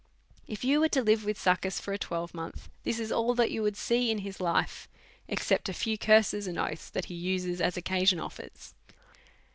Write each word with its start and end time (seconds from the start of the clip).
If 0.47 0.63
you 0.63 0.79
was 0.81 0.89
to 0.93 1.03
live 1.03 1.25
with 1.25 1.37
Succus 1.37 1.79
for 1.79 1.93
a 1.93 1.99
twelvemonth, 1.99 2.69
this 2.83 2.97
is 2.99 3.11
all 3.11 3.35
that 3.35 3.51
you 3.51 3.61
w^ould 3.61 3.75
see 3.75 4.09
in 4.09 4.17
his 4.17 4.39
life, 4.41 4.89
except 5.27 5.69
a 5.69 5.73
few 5.73 5.95
curses 5.95 6.47
and 6.47 6.57
oaths 6.57 6.89
that 6.89 7.05
he 7.05 7.13
uses 7.13 7.61
as 7.61 7.77
occasion 7.77 8.19
offers. 8.19 8.73